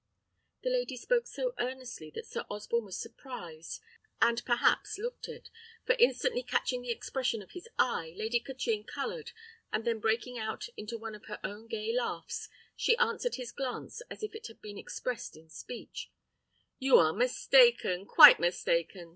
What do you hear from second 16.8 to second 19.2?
are mistaken! quite mistaken!"